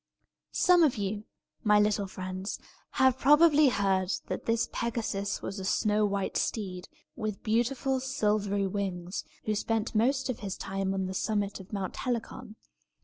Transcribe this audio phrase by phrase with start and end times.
[0.55, 1.25] Some of you,
[1.63, 2.57] my little friends,
[2.93, 9.23] have probably heard that this Pegasus was a snow white steed, with beautiful silvery wings,
[9.45, 12.55] who spent most of his time on the summit of Mount Helicon.